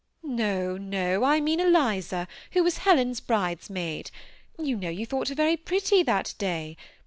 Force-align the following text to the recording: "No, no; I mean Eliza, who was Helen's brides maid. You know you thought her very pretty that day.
"No, 0.23 0.77
no; 0.77 1.23
I 1.23 1.39
mean 1.39 1.59
Eliza, 1.59 2.27
who 2.53 2.63
was 2.63 2.79
Helen's 2.79 3.19
brides 3.19 3.69
maid. 3.69 4.09
You 4.57 4.75
know 4.75 4.89
you 4.89 5.05
thought 5.05 5.27
her 5.29 5.35
very 5.35 5.55
pretty 5.57 6.01
that 6.01 6.33
day. 6.39 6.75